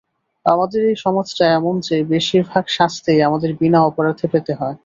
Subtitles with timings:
[0.45, 4.77] আমাদের এই সমাজটা এমন যে বেশির ভাগ শাস্তিই আমাদের বিনা অপরাধে পেতে হয়।